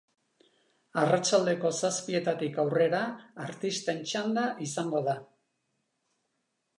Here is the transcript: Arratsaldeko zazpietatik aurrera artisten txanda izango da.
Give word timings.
Arratsaldeko 1.01 1.71
zazpietatik 1.81 2.57
aurrera 2.63 3.01
artisten 3.43 4.01
txanda 4.13 4.47
izango 4.69 5.03
da. 5.09 5.15